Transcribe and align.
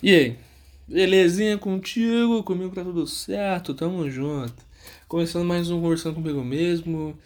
E 0.00 0.14
aí? 0.14 0.38
Belezinha 0.86 1.58
contigo? 1.58 2.44
Comigo 2.44 2.72
tá 2.72 2.84
tudo 2.84 3.04
certo? 3.04 3.74
Tamo 3.74 4.08
junto. 4.08 4.54
Começando 5.08 5.44
mais 5.44 5.70
um 5.70 5.80
Conversando 5.80 6.14
Comigo 6.14 6.44
Mesmo. 6.44 7.18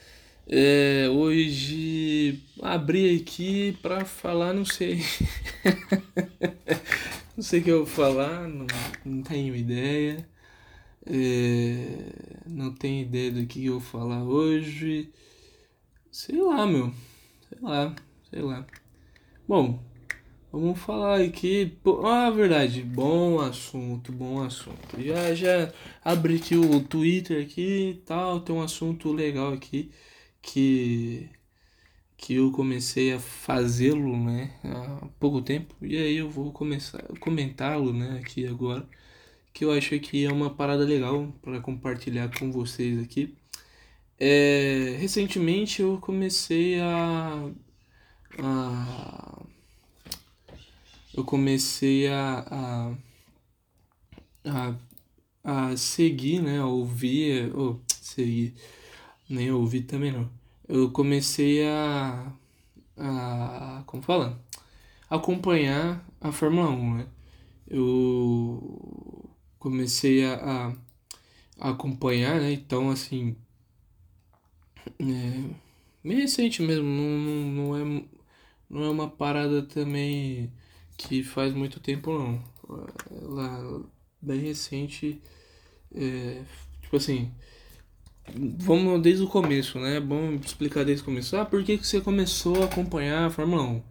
É, 0.48 1.06
hoje 1.10 2.42
abri 2.62 3.20
aqui 3.20 3.76
pra 3.82 4.06
falar, 4.06 4.54
não 4.54 4.64
sei. 4.64 5.02
não 7.36 7.44
sei 7.44 7.60
o 7.60 7.62
que 7.62 7.70
eu 7.70 7.84
vou 7.84 7.94
falar, 7.94 8.48
não, 8.48 8.66
não 9.04 9.22
tenho 9.22 9.54
ideia. 9.54 10.26
É, 11.04 12.42
não 12.46 12.72
tenho 12.72 13.02
ideia 13.02 13.32
do 13.32 13.46
que 13.46 13.66
eu 13.66 13.80
vou 13.80 13.80
falar 13.82 14.24
hoje. 14.24 15.12
Sei 16.10 16.40
lá, 16.40 16.66
meu. 16.66 16.90
Sei 17.50 17.58
lá, 17.60 17.94
sei 18.30 18.40
lá. 18.40 18.66
Bom, 19.46 19.91
Vamos 20.52 20.78
falar 20.80 21.20
aqui. 21.22 21.78
Ah, 22.04 22.30
verdade. 22.30 22.82
Bom 22.82 23.40
assunto, 23.40 24.12
bom 24.12 24.42
assunto. 24.42 25.00
Já 25.00 25.34
já 25.34 25.72
abri 26.04 26.36
aqui 26.36 26.54
o 26.56 26.80
Twitter 26.84 27.42
aqui 27.42 27.90
e 27.90 27.94
tal. 28.06 28.40
Tem 28.40 28.54
um 28.54 28.60
assunto 28.62 29.10
legal 29.12 29.52
aqui 29.54 29.90
que 30.42 31.30
que 32.16 32.34
eu 32.36 32.52
comecei 32.52 33.12
a 33.14 33.20
fazê-lo, 33.20 34.16
né, 34.16 34.54
há 34.64 35.08
pouco 35.20 35.42
tempo. 35.42 35.74
E 35.82 35.96
aí 35.96 36.16
eu 36.18 36.30
vou 36.30 36.52
começar 36.52 37.02
comentá-lo, 37.20 37.92
né, 37.92 38.18
aqui 38.20 38.46
agora, 38.46 38.88
que 39.52 39.64
eu 39.64 39.72
acho 39.72 39.98
que 40.00 40.24
é 40.26 40.32
uma 40.32 40.50
parada 40.54 40.84
legal 40.84 41.32
para 41.42 41.60
compartilhar 41.60 42.30
com 42.38 42.52
vocês 42.52 43.02
aqui. 43.02 43.36
É, 44.18 44.96
recentemente 45.00 45.82
eu 45.82 45.98
comecei 46.00 46.80
a, 46.80 47.50
a 48.38 49.42
eu 51.14 51.24
comecei 51.24 52.08
a, 52.08 52.94
a, 54.46 54.74
a, 55.44 55.70
a 55.70 55.76
seguir, 55.76 56.42
né? 56.42 56.58
A 56.58 56.66
ouvir, 56.66 57.54
ou 57.54 57.80
seguir, 57.88 58.54
nem 59.28 59.50
ouvir 59.52 59.82
também 59.82 60.12
não. 60.12 60.30
Eu 60.68 60.90
comecei 60.90 61.66
a, 61.66 62.32
a 62.96 63.82
como 63.86 64.02
fala? 64.02 64.40
Acompanhar 65.10 66.06
a 66.20 66.32
Fórmula 66.32 66.70
1, 66.70 66.94
né? 66.98 67.06
Eu 67.68 69.30
comecei 69.58 70.24
a, 70.24 70.74
a 71.60 71.70
acompanhar, 71.70 72.40
né? 72.40 72.52
Então, 72.52 72.90
assim, 72.90 73.36
é, 74.98 75.54
meio 76.02 76.20
recente 76.20 76.62
mesmo, 76.62 76.84
não, 76.84 77.18
não, 77.18 77.50
não, 77.50 77.76
é, 77.76 78.04
não 78.70 78.84
é 78.84 78.90
uma 78.90 79.08
parada 79.10 79.62
também 79.62 80.50
que 80.96 81.22
faz 81.22 81.54
muito 81.54 81.80
tempo 81.80 82.12
não. 82.16 82.42
Ela 83.10 83.84
bem 84.20 84.40
recente. 84.40 85.20
É, 85.94 86.42
tipo 86.82 86.96
assim. 86.96 87.32
Vamos 88.58 89.02
desde 89.02 89.24
o 89.24 89.28
começo, 89.28 89.78
né? 89.80 89.96
É 89.96 90.00
bom 90.00 90.34
explicar 90.34 90.84
desde 90.84 91.02
o 91.02 91.06
começo. 91.06 91.36
Ah, 91.36 91.44
por 91.44 91.64
que, 91.64 91.76
que 91.78 91.86
você 91.86 92.00
começou 92.00 92.62
a 92.62 92.66
acompanhar 92.66 93.26
a 93.26 93.30
Fórmula 93.30 93.62
1? 93.64 93.82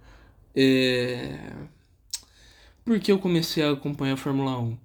É... 0.55 1.53
Por 2.85 2.99
que 2.99 3.11
eu 3.11 3.19
comecei 3.19 3.63
a 3.63 3.71
acompanhar 3.71 4.13
a 4.13 4.17
Fórmula 4.17 4.57
1? 4.59 4.77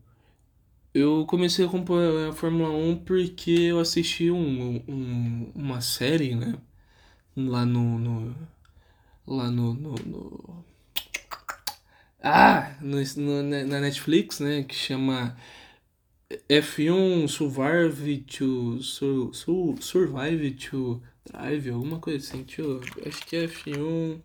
Eu 0.95 1.27
comecei 1.27 1.65
a 1.65 1.69
acompanhar 1.69 2.31
a 2.31 2.33
Fórmula 2.33 2.71
1 2.71 3.05
porque 3.05 3.51
eu 3.51 3.79
assisti 3.81 4.31
um, 4.31 4.83
um 4.89 5.53
uma 5.55 5.81
série, 5.81 6.35
né? 6.35 6.59
Lá 7.37 7.65
no. 7.67 7.99
no 7.99 8.35
lá 9.27 9.51
no, 9.51 9.75
no, 9.75 9.95
no 10.07 10.65
ah, 12.29 12.77
no, 12.81 12.99
no, 13.19 13.43
na 13.43 13.81
Netflix, 13.81 14.41
né? 14.41 14.65
Que 14.65 14.75
chama 14.75 15.37
F1 16.51 17.29
Survive 17.29 18.19
to 18.23 18.83
sur, 18.83 19.33
sur, 19.33 19.77
Survive 19.81 20.51
to 20.57 21.01
Drive, 21.25 21.69
alguma 21.71 22.01
coisa 22.01 22.19
assim. 22.27 22.45
Eu, 22.59 22.81
acho 23.07 23.25
que 23.27 23.37
é 23.37 23.47
F1 23.47 24.21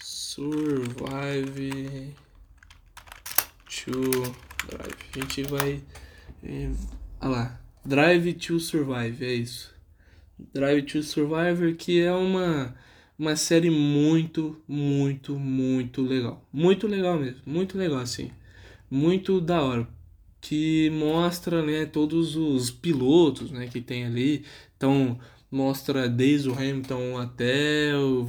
Survive 0.00 0.94
to 3.66 4.00
Drive. 4.66 4.96
A 5.14 5.18
gente 5.18 5.42
vai. 5.42 5.82
É, 6.42 6.70
olha 7.20 7.30
lá. 7.30 7.60
Drive 7.84 8.32
to 8.34 8.58
Survive, 8.58 9.22
é 9.22 9.34
isso. 9.34 9.74
Drive 10.54 10.82
to 10.86 11.02
Survivor, 11.02 11.74
que 11.74 12.00
é 12.00 12.12
uma 12.12 12.74
uma 13.18 13.34
série 13.36 13.70
muito, 13.70 14.56
muito, 14.68 15.38
muito 15.38 16.02
legal. 16.02 16.46
Muito 16.52 16.86
legal 16.86 17.18
mesmo. 17.18 17.40
Muito 17.44 17.76
legal, 17.76 17.98
assim. 17.98 18.30
Muito 18.90 19.40
da 19.40 19.60
hora. 19.62 19.88
Que 20.40 20.88
mostra, 20.90 21.62
né, 21.62 21.84
todos 21.86 22.36
os 22.36 22.70
pilotos, 22.70 23.50
né, 23.50 23.66
que 23.66 23.80
tem 23.80 24.04
ali. 24.06 24.44
Então, 24.76 25.18
mostra 25.50 26.08
desde 26.08 26.48
o 26.48 26.54
Hamilton 26.54 27.18
até 27.18 27.96
o 27.96 28.28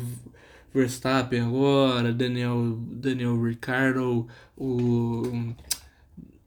Verstappen 0.74 1.42
agora, 1.42 2.14
Daniel, 2.14 2.78
Daniel 2.92 3.42
Ricciardo, 3.44 4.28
o, 4.58 5.54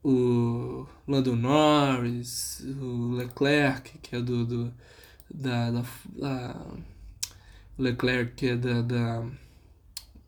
o 0.03 0.85
Lando 1.07 1.35
Norris, 1.35 2.65
o 2.81 3.13
Leclerc, 3.15 3.97
que 3.99 4.15
é 4.15 4.21
do, 4.21 4.45
do 4.45 4.73
da, 5.33 5.71
da, 5.71 5.85
da 6.17 6.65
Leclerc 7.77 8.33
que 8.35 8.47
é 8.47 8.55
da, 8.55 8.81
da, 8.81 9.25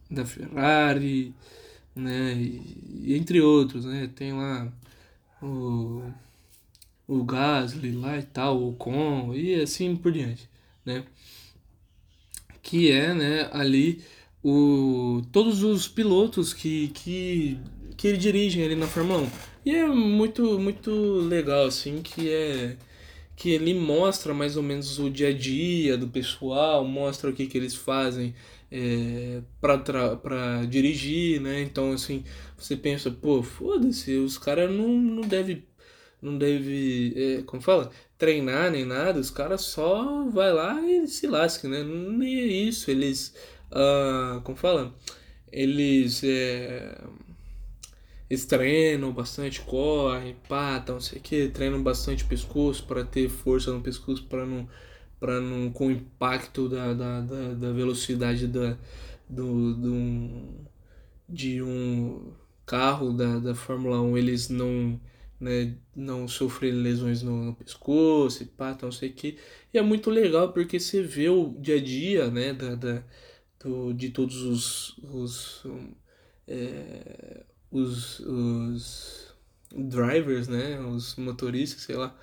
da 0.10 0.26
Ferrari, 0.26 1.34
né? 1.96 2.34
E, 2.34 3.16
entre 3.16 3.42
outros, 3.42 3.86
né? 3.86 4.10
Tem 4.16 4.34
lá 4.34 4.72
o, 5.42 6.04
o 7.08 7.24
Gasly 7.24 7.92
lá 7.92 8.18
e 8.18 8.24
tal, 8.24 8.68
o 8.68 8.74
Con 8.74 9.34
e 9.34 9.56
assim 9.62 9.96
por 9.96 10.12
diante, 10.12 10.50
né? 10.86 11.06
Que 12.62 12.92
é, 12.92 13.14
né, 13.14 13.50
ali 13.54 14.02
o, 14.44 15.22
todos 15.32 15.64
os 15.64 15.88
pilotos 15.88 16.54
que, 16.54 16.90
que, 16.90 17.60
que 17.96 18.08
ele 18.08 18.18
dirige 18.18 18.64
ali 18.64 18.76
na 18.76 18.88
Fórmula 18.88 19.22
1. 19.22 19.30
E 19.66 19.76
é 19.76 19.88
muito, 19.88 20.60
muito 20.60 20.92
legal, 20.92 21.66
assim, 21.66 22.02
que 22.02 22.30
é 22.30 22.78
que 23.36 23.50
ele 23.52 23.74
mostra 23.74 24.34
mais 24.34 24.56
ou 24.58 24.64
menos 24.64 24.98
o 25.00 25.10
dia 25.10 25.30
a 25.30 25.34
dia 25.34 25.98
do 25.98 26.08
pessoal, 26.08 26.86
mostra 26.86 27.30
o 27.30 27.34
que, 27.34 27.48
que 27.48 27.58
eles 27.58 27.76
fazem 27.76 28.34
é, 28.72 29.42
para 29.60 30.66
dirigir, 30.68 31.42
né? 31.42 31.62
Então, 31.62 31.92
assim, 31.92 32.24
você 32.58 32.76
pensa, 32.76 33.12
pô, 33.12 33.44
foda-se, 33.44 34.16
os 34.18 34.38
caras 34.38 34.72
não, 34.72 34.88
não 34.88 35.22
deve 35.22 35.64
não 36.22 36.38
deve, 36.38 37.14
é, 37.16 37.42
como 37.44 37.62
fala, 37.62 37.92
treinar 38.18 38.72
nem 38.72 38.84
nada, 38.86 39.20
os 39.20 39.30
caras 39.30 39.62
só 39.62 40.26
vai 40.30 40.52
lá 40.52 40.82
e 40.82 41.08
se 41.08 41.28
lasca, 41.28 41.68
né? 41.68 41.84
Nem 41.84 42.40
é 42.42 42.46
isso, 42.46 42.90
eles, 42.90 43.36
uh, 43.72 44.42
como 44.42 44.58
fala, 44.58 44.96
eles 45.52 46.24
é, 46.24 46.98
eles 48.30 48.46
treinam 48.46 49.12
bastante, 49.14 49.62
correm, 49.62 50.36
pá, 50.48 50.84
não 50.88 51.00
sei 51.00 51.20
o 51.20 51.22
que, 51.22 51.48
treinam 51.50 51.82
bastante 51.84 52.26
pescoço 52.26 52.86
para 52.86 53.04
ter 53.06 53.30
força 53.30 53.72
no 53.72 53.82
pescoço, 53.82 54.24
para 54.26 54.46
não, 54.46 54.68
para 55.20 55.40
não, 55.40 55.72
com 55.72 55.88
o 55.88 55.92
impacto 55.92 56.68
da, 56.70 56.94
da, 56.94 57.22
da, 57.22 57.54
da 57.54 57.72
velocidade 57.72 58.48
da, 58.48 58.78
do, 59.30 59.76
do, 59.76 60.66
de 61.30 61.62
um 61.62 62.34
carro 62.66 63.14
da, 63.14 63.40
da 63.40 63.56
Fórmula 63.56 64.02
1, 64.02 64.18
eles 64.18 64.50
não, 64.50 65.00
né, 65.40 65.76
não 65.96 66.28
sofrerem 66.28 66.82
lesões 66.82 67.22
no, 67.22 67.46
no 67.46 67.56
pescoço 67.56 68.44
e 68.44 68.46
pá, 68.48 68.78
não 68.82 68.92
sei 68.92 69.10
o 69.10 69.14
que. 69.14 69.38
E 69.74 69.78
é 69.78 69.82
muito 69.82 70.10
legal 70.10 70.52
porque 70.54 70.80
você 70.80 71.02
vê 71.04 71.30
o 71.30 71.56
dia 71.60 71.76
a 71.76 71.82
dia, 71.82 72.30
né, 72.32 72.54
da, 72.54 72.76
da, 72.76 73.04
do, 73.64 73.94
de 73.94 74.10
todos 74.10 74.42
os, 74.44 74.98
os 75.04 75.66
é, 76.48 77.44
os, 77.76 78.20
os 78.22 79.36
drivers, 79.76 80.48
né? 80.48 80.80
Os 80.80 81.16
motoristas, 81.16 81.82
sei 81.84 81.96
lá. 81.96 82.16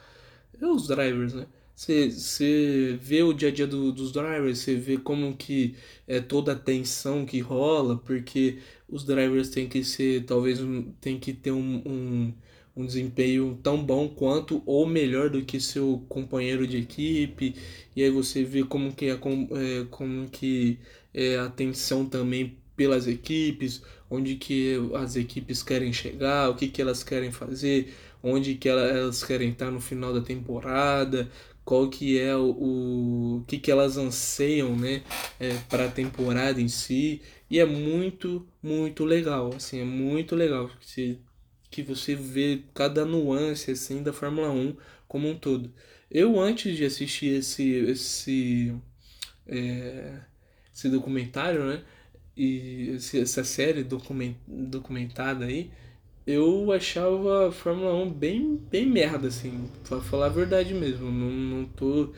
É 0.60 0.66
os 0.66 0.86
drivers, 0.88 1.34
né? 1.34 1.46
Você 1.74 2.98
vê 3.00 3.22
o 3.22 3.32
dia 3.32 3.48
a 3.48 3.52
dia 3.52 3.66
do, 3.66 3.92
dos 3.92 4.12
drivers, 4.12 4.58
você 4.58 4.76
vê 4.76 4.98
como 4.98 5.36
que 5.36 5.74
é 6.06 6.20
toda 6.20 6.52
a 6.52 6.56
tensão 6.58 7.26
que 7.26 7.40
rola, 7.40 7.96
porque 7.98 8.58
os 8.88 9.04
drivers 9.04 9.48
têm 9.48 9.68
que 9.68 9.82
ser, 9.82 10.24
talvez, 10.24 10.60
tem 11.00 11.18
que 11.18 11.32
ter 11.32 11.50
um, 11.50 11.82
um, 11.84 12.34
um 12.76 12.86
desempenho 12.86 13.58
tão 13.62 13.84
bom 13.84 14.08
quanto 14.08 14.62
ou 14.66 14.86
melhor 14.86 15.30
do 15.30 15.42
que 15.44 15.58
seu 15.60 16.04
companheiro 16.08 16.66
de 16.66 16.76
equipe, 16.78 17.54
e 17.96 18.02
aí 18.02 18.10
você 18.10 18.44
vê 18.44 18.64
como 18.64 18.92
que 18.94 19.06
é, 19.06 19.12
é 19.14 19.84
como 19.90 20.28
que 20.30 20.78
é 21.12 21.38
a 21.38 21.48
tensão 21.50 22.06
também 22.06 22.56
pelas 22.76 23.06
equipes, 23.06 23.82
onde 24.12 24.36
que 24.36 24.76
as 24.94 25.16
equipes 25.16 25.62
querem 25.62 25.90
chegar, 25.90 26.50
o 26.50 26.54
que, 26.54 26.68
que 26.68 26.82
elas 26.82 27.02
querem 27.02 27.32
fazer, 27.32 27.94
onde 28.22 28.56
que 28.56 28.68
elas 28.68 29.24
querem 29.24 29.48
estar 29.48 29.70
no 29.70 29.80
final 29.80 30.12
da 30.12 30.20
temporada, 30.20 31.30
qual 31.64 31.88
que 31.88 32.18
é 32.18 32.36
o, 32.36 33.38
o 33.38 33.44
que, 33.46 33.58
que 33.58 33.70
elas 33.70 33.96
anseiam 33.96 34.76
né, 34.76 35.02
é, 35.40 35.54
para 35.70 35.86
a 35.86 35.90
temporada 35.90 36.60
em 36.60 36.68
si. 36.68 37.22
E 37.50 37.58
é 37.58 37.64
muito, 37.64 38.46
muito 38.62 39.02
legal. 39.04 39.50
Assim, 39.56 39.80
é 39.80 39.84
muito 39.84 40.36
legal. 40.36 40.70
Se, 40.82 41.18
que 41.70 41.82
você 41.82 42.14
vê 42.14 42.64
cada 42.74 43.06
nuance 43.06 43.70
assim 43.70 44.02
da 44.02 44.12
Fórmula 44.12 44.50
1 44.50 44.76
como 45.08 45.26
um 45.28 45.36
todo. 45.38 45.72
Eu 46.10 46.38
antes 46.38 46.76
de 46.76 46.84
assistir 46.84 47.38
esse 47.38 47.64
esse 47.72 48.74
é, 49.46 50.20
esse 50.74 50.90
documentário, 50.90 51.64
né? 51.64 51.82
E 52.36 52.96
essa 53.14 53.44
série 53.44 53.84
document, 53.84 54.34
documentada 54.46 55.44
aí, 55.44 55.70
eu 56.26 56.72
achava 56.72 57.48
a 57.48 57.52
Fórmula 57.52 57.94
1 57.94 58.10
bem, 58.12 58.56
bem 58.70 58.86
merda, 58.86 59.28
assim, 59.28 59.68
pra 59.88 60.00
falar 60.00 60.26
a 60.26 60.28
verdade 60.30 60.72
mesmo. 60.74 61.10
Não, 61.10 61.30
não 61.30 61.64
tô. 61.66 62.12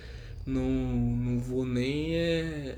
Não, 0.47 0.63
não 0.63 1.39
vou 1.41 1.65
nem. 1.67 2.15
É, 2.17 2.77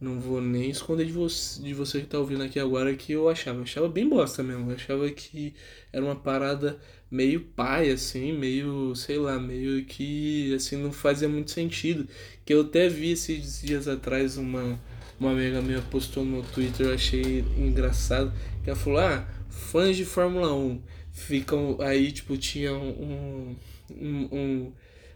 não 0.00 0.20
vou 0.20 0.40
nem 0.42 0.70
esconder 0.70 1.06
de 1.06 1.12
você, 1.12 1.62
de 1.62 1.72
você 1.74 2.00
que 2.00 2.06
tá 2.06 2.18
ouvindo 2.18 2.42
aqui 2.42 2.60
agora 2.60 2.94
que 2.94 3.12
eu 3.12 3.28
achava. 3.28 3.58
Eu 3.58 3.62
achava 3.64 3.88
bem 3.88 4.08
bosta 4.08 4.42
mesmo. 4.42 4.70
Eu 4.70 4.76
achava 4.76 5.10
que 5.10 5.54
era 5.92 6.04
uma 6.04 6.16
parada 6.16 6.78
meio 7.10 7.40
pai, 7.40 7.90
assim, 7.90 8.32
meio, 8.32 8.94
sei 8.94 9.18
lá, 9.18 9.38
meio 9.38 9.84
que 9.86 10.54
assim 10.54 10.76
não 10.76 10.92
fazia 10.92 11.28
muito 11.28 11.50
sentido. 11.50 12.06
Que 12.44 12.54
eu 12.54 12.62
até 12.62 12.88
vi 12.88 13.12
esses 13.12 13.62
dias 13.62 13.88
atrás 13.88 14.36
uma, 14.36 14.78
uma 15.18 15.30
amiga 15.32 15.62
minha 15.62 15.80
postou 15.82 16.24
no 16.24 16.42
Twitter, 16.42 16.86
eu 16.86 16.94
achei 16.94 17.44
engraçado, 17.56 18.32
que 18.62 18.70
ela 18.70 18.78
falou, 18.78 19.00
ah, 19.00 19.26
fãs 19.48 19.96
de 19.96 20.04
Fórmula 20.04 20.54
1 20.54 20.80
ficam. 21.12 21.78
Aí, 21.80 22.12
tipo, 22.12 22.36
tinha 22.36 22.72
um. 22.74 23.56
um, 23.90 24.28
um 24.32 24.72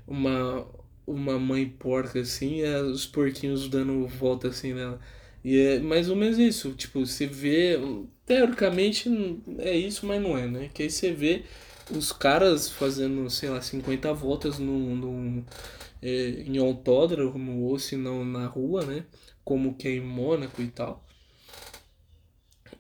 uma, 0.06 0.66
uma 1.06 1.38
mãe 1.38 1.68
porca 1.68 2.20
assim, 2.20 2.60
e 2.60 2.82
os 2.82 3.06
porquinhos 3.06 3.68
dando 3.68 4.06
volta 4.08 4.48
assim 4.48 4.74
nela. 4.74 4.98
E 5.44 5.58
é 5.58 5.78
mais 5.78 6.10
ou 6.10 6.16
menos 6.16 6.38
isso, 6.38 6.72
tipo, 6.72 7.04
você 7.06 7.26
vê, 7.26 7.78
teoricamente 8.26 9.08
é 9.58 9.74
isso, 9.76 10.04
mas 10.04 10.20
não 10.20 10.36
é, 10.36 10.46
né? 10.46 10.70
Que 10.74 10.82
aí 10.82 10.90
você 10.90 11.12
vê 11.12 11.44
os 11.90 12.12
caras 12.12 12.68
fazendo, 12.68 13.28
sei 13.30 13.48
lá, 13.48 13.60
50 13.60 14.12
voltas 14.12 14.58
no, 14.58 14.96
no, 14.96 15.44
é, 16.02 16.44
em 16.46 16.58
autódromo 16.58 17.62
ou 17.62 17.78
se 17.78 17.96
não 17.96 18.24
na 18.24 18.46
rua, 18.46 18.84
né? 18.84 19.04
Como 19.50 19.74
que 19.74 19.88
é 19.88 19.96
em 19.96 20.00
Mônaco 20.00 20.62
e 20.62 20.68
tal. 20.68 21.04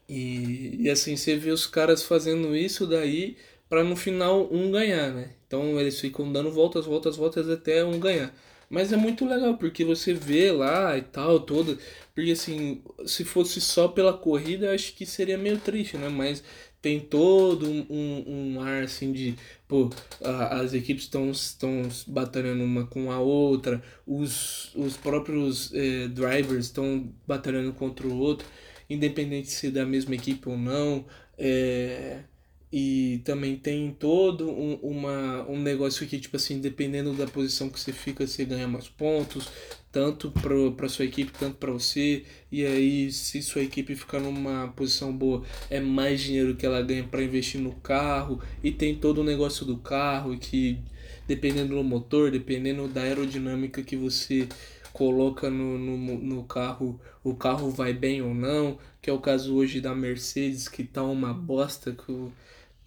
E, 0.08 0.76
e 0.84 0.88
assim, 0.88 1.16
você 1.16 1.34
vê 1.36 1.50
os 1.50 1.66
caras 1.66 2.04
fazendo 2.04 2.54
isso 2.54 2.86
daí 2.86 3.36
para 3.68 3.82
no 3.82 3.96
final 3.96 4.48
um 4.52 4.70
ganhar, 4.70 5.12
né? 5.12 5.32
Então 5.48 5.80
eles 5.80 5.98
ficam 5.98 6.32
dando 6.32 6.52
voltas, 6.52 6.86
voltas, 6.86 7.16
voltas 7.16 7.50
até 7.50 7.84
um 7.84 7.98
ganhar. 7.98 8.32
Mas 8.68 8.92
é 8.92 8.96
muito 8.96 9.26
legal, 9.26 9.56
porque 9.56 9.84
você 9.84 10.14
vê 10.14 10.52
lá 10.52 10.96
e 10.96 11.02
tal, 11.02 11.40
todo. 11.40 11.76
Porque 12.14 12.30
assim, 12.30 12.84
se 13.04 13.24
fosse 13.24 13.60
só 13.60 13.88
pela 13.88 14.12
corrida, 14.12 14.66
eu 14.66 14.72
acho 14.72 14.94
que 14.94 15.04
seria 15.04 15.36
meio 15.36 15.58
triste, 15.58 15.96
né? 15.96 16.08
Mas 16.08 16.44
tem 16.82 17.00
todo 17.00 17.68
um, 17.68 18.54
um, 18.56 18.60
ar 18.60 18.84
assim 18.84 19.12
de. 19.12 19.34
Pô, 19.68 19.90
a, 20.22 20.60
as 20.60 20.74
equipes 20.74 21.04
estão 21.04 21.82
batalhando 22.06 22.64
uma 22.64 22.86
com 22.86 23.10
a 23.12 23.20
outra, 23.20 23.82
os, 24.06 24.74
os 24.74 24.96
próprios 24.96 25.72
eh, 25.74 26.08
drivers 26.08 26.66
estão 26.66 27.12
batalhando 27.26 27.72
contra 27.72 28.06
o 28.06 28.18
outro 28.18 28.46
independente 28.90 29.48
se 29.48 29.68
é 29.68 29.70
da 29.70 29.86
mesma 29.86 30.16
equipe 30.16 30.48
ou 30.48 30.58
não. 30.58 31.06
É, 31.38 32.24
e 32.72 33.20
também 33.24 33.56
tem 33.56 33.90
todo 33.98 34.48
um, 34.48 34.74
uma, 34.76 35.48
um 35.48 35.60
negócio 35.60 36.06
que, 36.06 36.20
tipo 36.20 36.36
assim, 36.36 36.60
dependendo 36.60 37.12
da 37.12 37.26
posição 37.26 37.68
que 37.68 37.80
você 37.80 37.92
fica, 37.92 38.26
você 38.26 38.44
ganha 38.44 38.68
mais 38.68 38.88
pontos, 38.88 39.48
tanto 39.90 40.32
para 40.76 40.88
sua 40.88 41.04
equipe, 41.04 41.32
tanto 41.36 41.56
para 41.56 41.72
você. 41.72 42.24
E 42.50 42.64
aí, 42.64 43.10
se 43.10 43.42
sua 43.42 43.62
equipe 43.62 43.96
ficar 43.96 44.20
numa 44.20 44.68
posição 44.68 45.12
boa, 45.12 45.44
é 45.68 45.80
mais 45.80 46.20
dinheiro 46.20 46.54
que 46.54 46.64
ela 46.64 46.80
ganha 46.80 47.02
para 47.02 47.22
investir 47.22 47.60
no 47.60 47.72
carro. 47.72 48.40
E 48.62 48.70
tem 48.70 48.94
todo 48.94 49.18
o 49.20 49.24
negócio 49.24 49.66
do 49.66 49.76
carro, 49.78 50.38
que 50.38 50.78
dependendo 51.26 51.74
do 51.74 51.82
motor, 51.82 52.30
dependendo 52.30 52.86
da 52.88 53.02
aerodinâmica 53.02 53.82
que 53.82 53.96
você 53.96 54.48
coloca 54.92 55.48
no, 55.50 55.78
no, 55.78 56.18
no 56.18 56.44
carro, 56.44 57.00
o 57.22 57.34
carro 57.34 57.70
vai 57.70 57.92
bem 57.92 58.22
ou 58.22 58.34
não, 58.34 58.78
que 59.00 59.08
é 59.08 59.12
o 59.12 59.20
caso 59.20 59.54
hoje 59.54 59.80
da 59.80 59.94
Mercedes, 59.94 60.68
que 60.68 60.84
tá 60.84 61.02
uma 61.02 61.32
bosta, 61.32 61.92
que, 61.92 62.30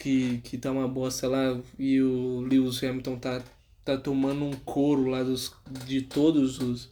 que, 0.04 0.42
que 0.44 0.58
tá 0.58 0.70
uma 0.70 0.88
bosta 0.88 1.30
lá, 1.30 1.58
e 1.80 2.02
o 2.02 2.42
Lewis 2.42 2.84
Hamilton 2.84 3.16
tá, 3.16 3.42
tá 3.86 3.98
tomando 3.98 4.44
um 4.44 4.52
couro 4.52 5.08
lá 5.08 5.24
dos, 5.24 5.54
de 5.86 6.02
todos 6.02 6.60
os, 6.60 6.90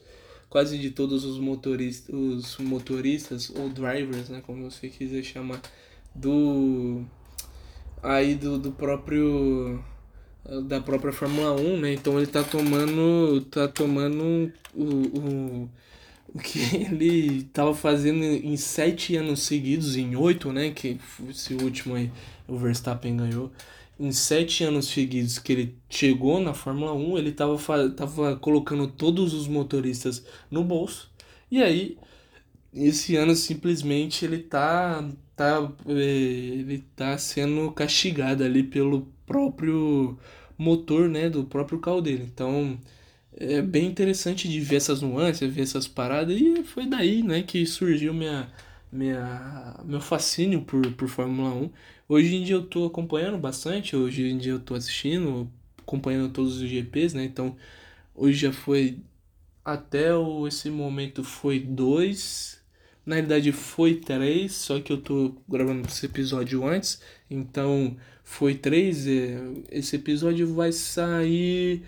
quase 0.50 0.78
de 0.78 0.92
todos 0.92 1.26
os 1.26 1.38
motoristas, 1.38 2.16
os 2.16 2.58
motoristas, 2.60 3.50
ou 3.50 3.68
drivers, 3.68 4.30
né, 4.30 4.42
como 4.46 4.72
você 4.72 4.88
quiser 4.88 5.24
chamar, 5.24 5.62
do, 6.16 7.04
aí 8.02 8.34
do, 8.34 8.58
do 8.58 8.72
próprio 8.72 9.84
da 10.66 10.80
própria 10.82 11.14
Fórmula 11.14 11.54
1, 11.54 11.78
né? 11.80 11.94
Então 11.94 12.18
ele 12.18 12.26
tá 12.28 12.44
tomando. 12.44 13.42
tá 13.52 13.68
tomando 13.68 14.52
o, 14.74 14.84
o, 14.84 15.70
o 16.34 16.40
que 16.40 16.60
ele 16.76 17.44
tava 17.54 17.76
fazendo 17.76 18.24
em 18.24 18.58
sete 18.58 19.16
anos 19.16 19.44
seguidos, 19.44 19.96
em 19.96 20.16
oito, 20.16 20.52
né? 20.52 20.72
Que 20.72 21.00
esse 21.30 21.54
último 21.54 21.94
aí 21.94 22.12
o 22.52 22.58
Verstappen 22.58 23.16
ganhou. 23.18 23.52
Em 24.00 24.12
sete 24.12 24.64
anos 24.64 24.88
seguidos 24.88 25.40
que 25.40 25.52
ele 25.54 25.78
chegou 25.90 26.40
na 26.42 26.54
Fórmula 26.54 26.94
1, 26.94 27.18
ele 27.18 27.32
tava, 27.32 27.58
tava 27.92 28.36
colocando 28.38 28.88
todos 28.88 29.34
os 29.34 29.48
motoristas 29.48 30.26
no 30.50 30.64
bolso. 30.64 31.10
E 31.50 31.62
aí, 31.62 31.98
esse 32.74 33.16
ano 33.16 33.36
simplesmente 33.36 34.26
ele 34.26 34.40
tá, 34.40 35.08
tá, 35.36 35.72
é, 35.88 35.94
ele 35.94 36.80
tá 36.96 37.18
sendo 37.18 37.72
castigado 37.72 38.44
ali 38.44 38.64
pelo 38.64 39.08
próprio 39.26 40.18
motor, 40.58 41.10
né, 41.10 41.30
do 41.30 41.44
próprio 41.46 41.80
carro 41.80 42.02
dele. 42.02 42.30
Então, 42.34 42.80
é 43.38 43.62
bem 43.62 43.88
interessante 43.88 44.50
de 44.50 44.60
ver 44.60 44.78
essas 44.78 45.02
nuances, 45.02 45.54
ver 45.54 45.62
essas 45.62 45.88
paradas 45.88 46.40
e 46.40 46.64
foi 46.64 46.86
daí, 46.88 47.24
né, 47.24 47.44
que 47.44 47.66
surgiu 47.66 48.14
minha 48.14 48.50
minha 48.92 49.76
meu 49.86 50.02
fascínio 50.02 50.62
por, 50.64 50.92
por 50.94 51.08
Fórmula 51.08 51.50
1. 51.50 51.70
Hoje 52.12 52.36
em 52.36 52.44
dia 52.44 52.56
eu 52.56 52.66
tô 52.66 52.86
acompanhando 52.86 53.38
bastante, 53.38 53.96
hoje 53.96 54.30
em 54.30 54.38
dia 54.38 54.52
eu 54.52 54.60
tô 54.60 54.76
assistindo, 54.76 55.50
acompanhando 55.78 56.30
todos 56.34 56.58
os 56.58 56.70
GPs, 56.70 57.16
né? 57.16 57.24
Então, 57.24 57.56
hoje 58.14 58.38
já 58.38 58.52
foi 58.52 59.00
até 59.64 60.14
o, 60.14 60.46
esse 60.46 60.70
momento 60.70 61.24
foi 61.24 61.58
dois 61.58 62.62
na 63.06 63.16
realidade 63.16 63.54
foi 63.54 63.96
três, 63.96 64.52
só 64.52 64.82
que 64.82 64.92
eu 64.92 64.98
tô 65.02 65.36
gravando 65.48 65.88
esse 65.88 66.06
episódio 66.06 66.68
antes, 66.68 67.02
então 67.30 67.96
foi 68.26 68.56
três. 68.56 69.08
É, 69.08 69.40
esse 69.72 69.96
episódio 69.96 70.54
vai 70.54 70.74
sair 70.74 71.84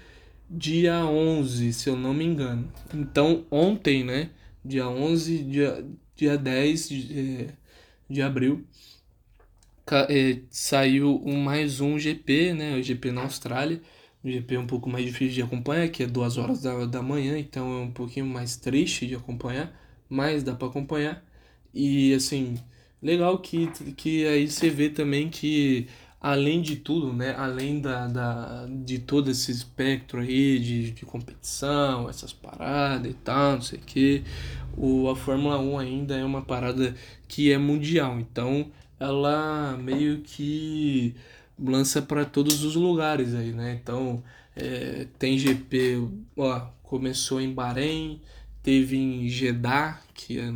dia 0.49 1.05
11, 1.05 1.73
se 1.73 1.89
eu 1.89 1.97
não 1.97 2.13
me 2.13 2.23
engano. 2.23 2.71
Então 2.93 3.45
ontem, 3.51 4.05
né? 4.05 4.29
Dia 4.63 4.87
11, 4.87 5.43
dia, 5.43 5.85
dia 6.15 6.37
10 6.37 6.89
de, 6.89 7.19
é, 7.19 7.47
de 8.09 8.21
abril, 8.21 8.65
saiu 10.49 11.21
um, 11.25 11.37
mais 11.43 11.79
um 11.81 11.97
GP, 11.99 12.53
né? 12.53 12.75
O 12.77 12.83
GP 12.83 13.11
na 13.11 13.21
Austrália. 13.23 13.81
O 14.23 14.29
GP 14.29 14.55
é 14.55 14.59
um 14.59 14.67
pouco 14.67 14.89
mais 14.89 15.05
difícil 15.05 15.35
de 15.35 15.41
acompanhar, 15.41 15.89
que 15.89 16.03
é 16.03 16.07
duas 16.07 16.37
horas 16.37 16.61
da, 16.61 16.85
da 16.85 17.01
manhã, 17.01 17.37
então 17.37 17.73
é 17.73 17.81
um 17.81 17.91
pouquinho 17.91 18.25
mais 18.25 18.55
triste 18.55 19.05
de 19.05 19.15
acompanhar 19.15 19.73
mas 20.13 20.43
dá 20.43 20.53
para 20.55 20.67
acompanhar. 20.67 21.23
E 21.73 22.13
assim, 22.13 22.55
legal 23.01 23.39
que, 23.39 23.67
que 23.97 24.25
aí 24.27 24.47
você 24.49 24.69
vê 24.69 24.89
também 24.89 25.29
que 25.29 25.87
além 26.21 26.61
de 26.61 26.77
tudo, 26.77 27.11
né, 27.11 27.35
além 27.37 27.81
da, 27.81 28.07
da, 28.07 28.67
de 28.67 28.99
todo 28.99 29.29
esse 29.31 29.51
espectro 29.51 30.21
aí 30.21 30.59
de, 30.59 30.91
de 30.91 31.05
competição, 31.05 32.09
essas 32.09 32.31
paradas 32.31 33.11
e 33.11 33.15
tal, 33.15 33.53
não 33.53 33.61
sei 33.61 33.79
o 33.79 33.81
que, 33.81 34.23
o, 34.77 35.09
a 35.09 35.15
Fórmula 35.15 35.59
1 35.59 35.79
ainda 35.79 36.15
é 36.15 36.23
uma 36.23 36.41
parada 36.43 36.95
que 37.27 37.51
é 37.51 37.57
mundial, 37.57 38.19
então 38.19 38.71
ela 38.99 39.77
meio 39.77 40.21
que 40.21 41.15
lança 41.57 42.01
para 42.01 42.25
todos 42.25 42.63
os 42.63 42.75
lugares 42.75 43.33
aí, 43.33 43.51
né? 43.51 43.79
Então 43.81 44.23
é, 44.55 45.07
tem 45.17 45.37
GP, 45.37 46.07
ó, 46.37 46.59
começou 46.81 47.41
em 47.41 47.53
Bahrein, 47.53 48.21
teve 48.61 48.97
em 48.97 49.27
Jeddah, 49.27 49.99
que 50.13 50.39
é 50.39 50.51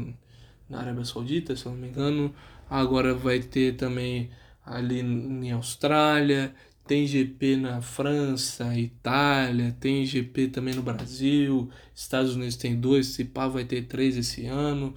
na 0.70 0.80
Arábia 0.80 1.06
Saudita, 1.06 1.56
se 1.56 1.66
eu 1.66 1.72
não 1.72 1.80
me 1.80 1.88
engano. 1.88 2.34
Agora 2.70 3.14
vai 3.14 3.40
ter 3.40 3.76
também 3.76 4.30
ali 4.66 5.00
em 5.00 5.52
Austrália, 5.52 6.54
tem 6.86 7.06
GP 7.06 7.58
na 7.58 7.82
França, 7.82 8.78
Itália, 8.78 9.76
tem 9.80 10.06
GP 10.06 10.48
também 10.48 10.74
no 10.74 10.82
Brasil, 10.82 11.70
Estados 11.96 12.36
Unidos 12.36 12.56
tem 12.56 12.76
dois, 12.80 13.08
se 13.08 13.26
pá 13.26 13.48
vai 13.48 13.66
ter 13.66 13.84
três 13.84 14.18
esse 14.18 14.46
ano, 14.46 14.94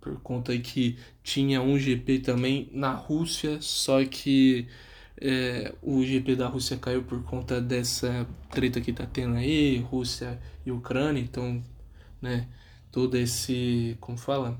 por 0.00 0.20
conta 0.20 0.56
que 0.58 0.98
tinha 1.22 1.60
um 1.62 1.78
GP 1.78 2.20
também 2.20 2.68
na 2.72 2.92
Rússia, 2.92 3.58
só 3.60 4.04
que 4.04 4.66
é, 5.20 5.74
o 5.82 6.04
GP 6.04 6.36
da 6.36 6.48
Rússia 6.48 6.76
caiu 6.78 7.02
por 7.04 7.22
conta 7.24 7.60
dessa 7.60 8.26
treta 8.50 8.80
que 8.80 8.92
tá 8.92 9.06
tendo 9.06 9.36
aí, 9.36 9.78
Rússia 9.78 10.40
e 10.64 10.70
Ucrânia, 10.72 11.20
então 11.20 11.62
né? 12.22 12.48
Todo 12.92 13.16
esse, 13.16 13.96
como 14.00 14.18
fala? 14.18 14.58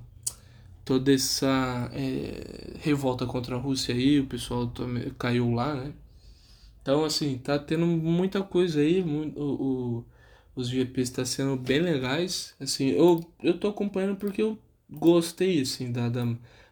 toda 0.90 1.12
essa 1.12 1.88
é, 1.94 2.76
revolta 2.80 3.25
contra 3.25 3.54
a 3.54 3.59
Rússia 3.59 3.94
aí, 3.94 4.18
o 4.18 4.26
pessoal 4.26 4.73
caiu 5.18 5.52
lá, 5.52 5.73
né? 5.75 5.92
Então, 6.82 7.04
assim, 7.04 7.38
tá 7.38 7.59
tendo 7.59 7.87
muita 7.87 8.42
coisa 8.42 8.80
aí, 8.80 9.02
muito, 9.04 9.38
o, 9.40 9.99
o, 9.99 10.04
os 10.56 10.68
GPs 10.68 11.12
tá 11.12 11.25
sendo 11.25 11.56
bem 11.56 11.80
legais, 11.80 12.56
assim, 12.59 12.88
eu, 12.88 13.25
eu 13.40 13.56
tô 13.59 13.68
acompanhando 13.68 14.16
porque 14.16 14.42
eu 14.42 14.59
gostei, 14.90 15.62
assim, 15.62 15.92
da, 15.92 16.09
da, 16.09 16.26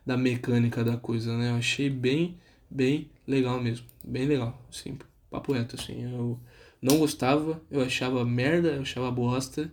da 0.05 0.17
mecânica 0.17 0.85
da 0.85 0.97
coisa, 0.97 1.37
né? 1.37 1.51
Eu 1.51 1.57
achei 1.57 1.89
bem, 1.89 2.39
bem 2.71 3.11
legal 3.27 3.61
mesmo, 3.61 3.87
bem 4.05 4.27
legal, 4.27 4.61
assim, 4.71 4.99
papo 5.31 5.53
reto, 5.53 5.77
assim, 5.77 6.03
eu 6.05 6.39
não 6.81 6.99
gostava, 6.99 7.61
eu 7.71 7.83
achava 7.83 8.25
merda, 8.25 8.69
eu 8.71 8.83
achava 8.83 9.11
bosta, 9.11 9.73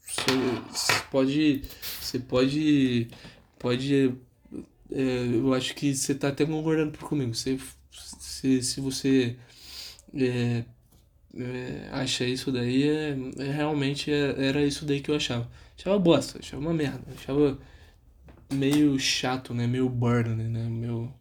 você 0.00 1.02
pode, 1.10 1.62
você 2.00 2.18
pode, 2.18 3.08
pode, 3.58 4.14
é, 4.90 5.26
eu 5.34 5.54
acho 5.54 5.74
que 5.74 5.94
você 5.94 6.14
tá 6.14 6.28
até 6.28 6.44
concordando 6.44 6.98
comigo, 6.98 7.34
você, 7.34 7.58
se, 7.90 8.62
se 8.62 8.80
você 8.80 9.36
é, 10.14 10.64
é, 11.34 11.88
acha 11.92 12.24
isso 12.24 12.52
daí, 12.52 12.88
é, 12.88 13.16
é 13.38 13.52
realmente 13.52 14.10
é, 14.10 14.46
era 14.46 14.64
isso 14.64 14.84
daí 14.84 15.00
que 15.00 15.10
eu 15.10 15.16
achava. 15.16 15.50
Achava 15.82 15.98
bosta, 15.98 16.38
achava 16.38 16.62
uma 16.62 16.72
merda, 16.72 17.02
achava 17.12 17.58
meio 18.52 18.96
chato, 19.00 19.52
né, 19.52 19.66
meio 19.66 19.88
burn, 19.88 20.28
né, 20.36 20.68
meio 20.68 21.12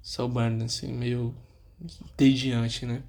só 0.00 0.26
burn, 0.26 0.64
assim, 0.64 0.90
meio 0.90 1.34
entediante, 1.82 2.86
né. 2.86 3.02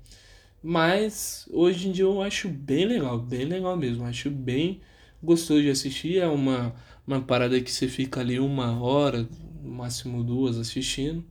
Mas 0.62 1.48
hoje 1.50 1.88
em 1.88 1.94
dia 1.94 2.04
eu 2.04 2.22
acho 2.22 2.50
bem 2.50 2.86
legal, 2.86 3.18
bem 3.18 3.46
legal 3.46 3.78
mesmo. 3.78 4.04
Acho 4.04 4.30
bem 4.30 4.82
gostoso 5.24 5.62
de 5.62 5.70
assistir. 5.70 6.18
É 6.18 6.28
uma, 6.28 6.76
uma 7.08 7.22
parada 7.22 7.62
que 7.62 7.72
você 7.72 7.88
fica 7.88 8.20
ali 8.20 8.38
uma 8.38 8.82
hora, 8.82 9.30
no 9.64 9.72
máximo 9.72 10.24
duas 10.24 10.58
assistindo. 10.58 11.24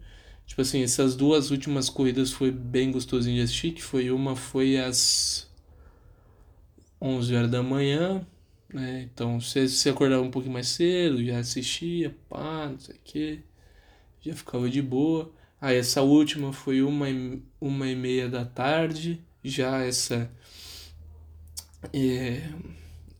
Tipo 0.46 0.62
assim, 0.62 0.82
essas 0.82 1.16
duas 1.16 1.50
últimas 1.50 1.90
corridas 1.90 2.30
foi 2.30 2.50
bem 2.50 2.92
gostosinho 2.92 3.36
de 3.36 3.42
assistir. 3.42 3.72
Que 3.72 3.82
foi 3.82 4.10
uma 4.10 4.36
foi 4.36 4.78
às 4.78 5.50
11 7.02 7.34
horas 7.34 7.50
da 7.50 7.62
manhã. 7.62 8.24
Né? 8.75 9.02
Então 9.02 9.40
você, 9.40 9.69
você 9.69 9.90
acordava 9.90 10.23
um 10.23 10.31
pouquinho 10.33 10.52
mais 10.52 10.66
cedo, 10.66 11.25
já 11.25 11.38
assistia, 11.38 12.14
pá, 12.28 12.69
não 12.69 12.78
sei 12.81 12.97
o 12.97 12.99
que. 13.04 13.40
Já 14.21 14.35
ficava 14.35 14.69
de 14.69 14.83
boa. 14.83 15.33
Aí 15.61 15.76
essa 15.76 16.02
última 16.02 16.52
foi 16.52 16.83
uma 16.83 17.09
e, 17.09 17.40
uma 17.61 17.87
e 17.87 17.95
meia 17.95 18.28
da 18.28 18.45
tarde, 18.45 19.23
já 19.45 19.85
essa. 19.85 20.28
É, 21.93 22.50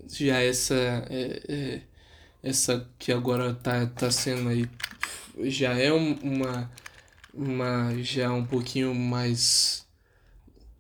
já 0.09 0.43
essa. 0.43 0.75
É, 1.09 1.43
é, 1.49 1.83
essa 2.43 2.91
que 2.99 3.13
agora 3.13 3.55
tá, 3.55 3.87
tá 3.87 4.11
sendo 4.11 4.49
aí. 4.49 4.69
Já 5.45 5.79
é 5.79 5.93
uma. 5.93 6.71
uma 7.33 7.95
já 8.03 8.33
um 8.33 8.45
pouquinho 8.45 8.93
mais. 8.93 9.87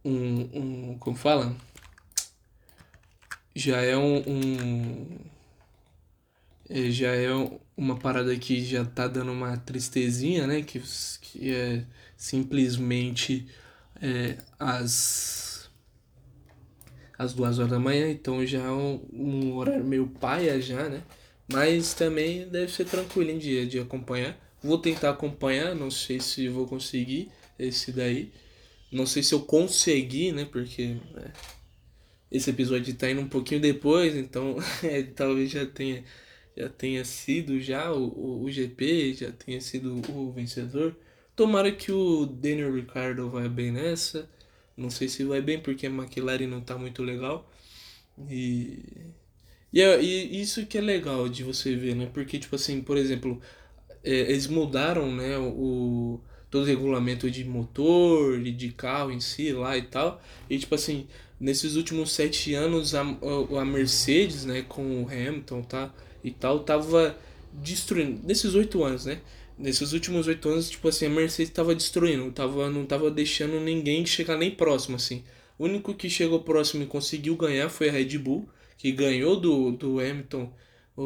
Um, 0.04 0.92
um. 0.92 0.98
Como 0.98 1.16
fala? 1.16 1.54
Já 3.54 3.80
é 3.82 3.96
um, 3.96 4.18
um 4.26 5.18
é, 6.68 6.90
já 6.90 7.14
é 7.14 7.28
uma 7.76 7.98
parada 7.98 8.34
que 8.36 8.64
já 8.64 8.84
tá 8.84 9.06
dando 9.06 9.32
uma 9.32 9.56
tristezinha, 9.56 10.46
né? 10.46 10.62
Que, 10.62 10.80
que 11.20 11.52
é 11.52 11.84
simplesmente 12.16 13.46
é, 14.00 14.36
as, 14.58 15.70
as 17.18 17.34
duas 17.34 17.58
horas 17.58 17.70
da 17.70 17.78
manhã, 17.78 18.10
então 18.10 18.44
já 18.46 18.62
é 18.62 18.70
um, 18.70 19.00
um 19.12 19.54
horário 19.54 19.84
meio 19.84 20.06
paia 20.06 20.60
já, 20.60 20.88
né? 20.88 21.02
Mas 21.52 21.92
também 21.94 22.48
deve 22.48 22.72
ser 22.72 22.86
tranquilo 22.86 23.38
de, 23.38 23.66
de 23.66 23.78
acompanhar. 23.78 24.36
Vou 24.62 24.78
tentar 24.78 25.10
acompanhar, 25.10 25.74
não 25.74 25.90
sei 25.90 26.20
se 26.20 26.48
vou 26.48 26.66
conseguir 26.66 27.30
esse 27.58 27.92
daí. 27.92 28.32
Não 28.90 29.06
sei 29.06 29.22
se 29.22 29.34
eu 29.34 29.40
consegui, 29.40 30.32
né? 30.32 30.46
Porque 30.46 30.96
né, 31.14 31.32
esse 32.34 32.50
episódio 32.50 32.94
tá 32.96 33.08
indo 33.08 33.20
um 33.20 33.28
pouquinho 33.28 33.60
depois, 33.60 34.16
então 34.16 34.56
é, 34.82 35.02
talvez 35.04 35.50
já 35.50 35.64
tenha 35.64 36.04
já 36.56 36.68
tenha 36.68 37.04
sido 37.04 37.60
já 37.60 37.92
o, 37.92 38.08
o, 38.08 38.44
o 38.44 38.50
GP, 38.50 39.14
já 39.14 39.32
tenha 39.32 39.60
sido 39.60 40.00
o 40.10 40.32
vencedor. 40.32 40.96
Tomara 41.34 41.72
que 41.72 41.90
o 41.90 42.26
Daniel 42.26 42.74
Ricciardo 42.74 43.28
vai 43.28 43.48
bem 43.48 43.72
nessa. 43.72 44.28
Não 44.76 44.90
sei 44.90 45.08
se 45.08 45.24
vai 45.24 45.40
bem 45.40 45.60
porque 45.60 45.86
a 45.86 45.90
McLaren 45.90 46.46
não 46.46 46.60
tá 46.60 46.78
muito 46.78 47.02
legal. 47.02 47.50
E, 48.30 48.78
e, 49.72 49.80
é, 49.80 50.00
e 50.02 50.40
isso 50.40 50.66
que 50.66 50.78
é 50.78 50.80
legal 50.80 51.28
de 51.28 51.42
você 51.42 51.74
ver, 51.76 51.96
né? 51.96 52.06
Porque, 52.12 52.38
tipo 52.38 52.54
assim, 52.56 52.80
por 52.82 52.96
exemplo, 52.96 53.40
é, 54.04 54.12
eles 54.12 54.46
mudaram, 54.46 55.12
né, 55.14 55.36
o, 55.38 56.20
todo 56.50 56.62
o 56.62 56.66
regulamento 56.66 57.30
de 57.30 57.44
motor 57.44 58.40
e 58.46 58.52
de 58.52 58.70
carro 58.72 59.10
em 59.10 59.20
si 59.20 59.52
lá 59.52 59.76
e 59.76 59.82
tal. 59.82 60.22
E, 60.48 60.58
tipo 60.58 60.74
assim, 60.76 61.08
nesses 61.44 61.76
últimos 61.76 62.12
sete 62.12 62.54
anos, 62.54 62.94
a, 62.94 63.00
a 63.02 63.64
Mercedes, 63.64 64.44
né, 64.44 64.64
com 64.66 65.04
o 65.04 65.08
Hamilton, 65.08 65.62
tá? 65.62 65.92
e 66.24 66.30
tal, 66.30 66.60
tava 66.60 67.16
destruindo. 67.52 68.26
Nesses 68.26 68.54
oito 68.54 68.82
anos, 68.82 69.04
né? 69.04 69.20
Nesses 69.58 69.92
últimos 69.92 70.26
oito 70.26 70.48
anos, 70.48 70.70
tipo 70.70 70.88
assim, 70.88 71.06
a 71.06 71.10
Mercedes 71.10 71.52
tava 71.52 71.74
destruindo, 71.74 72.32
tava, 72.32 72.70
não 72.70 72.86
tava 72.86 73.10
deixando 73.10 73.60
ninguém 73.60 74.04
chegar 74.06 74.36
nem 74.38 74.50
próximo, 74.50 74.96
assim. 74.96 75.22
O 75.58 75.64
único 75.64 75.94
que 75.94 76.10
chegou 76.10 76.40
próximo 76.40 76.82
e 76.82 76.86
conseguiu 76.86 77.36
ganhar 77.36 77.68
foi 77.68 77.88
a 77.88 77.92
Red 77.92 78.18
Bull, 78.18 78.48
que 78.78 78.90
ganhou 78.90 79.38
do, 79.38 79.70
do 79.72 80.00
Hamilton, 80.00 80.52
o, 80.96 81.02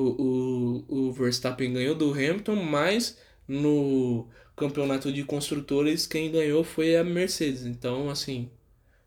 o, 0.89 1.09
o 1.09 1.13
Verstappen 1.13 1.73
ganhou 1.73 1.95
do 1.95 2.13
Hamilton, 2.13 2.57
mas 2.57 3.19
no 3.47 4.29
campeonato 4.57 5.13
de 5.13 5.25
construtores 5.25 6.07
quem 6.07 6.31
ganhou 6.31 6.65
foi 6.65 6.97
a 6.97 7.05
Mercedes. 7.05 7.67
Então, 7.67 8.09
assim, 8.09 8.51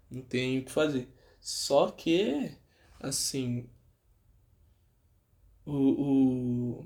não 0.09 0.21
tem 0.21 0.59
o 0.59 0.63
que 0.63 0.71
fazer. 0.71 1.07
Só 1.41 1.89
que, 1.91 2.51
assim, 3.00 3.67
o, 5.65 6.81
o... 6.81 6.86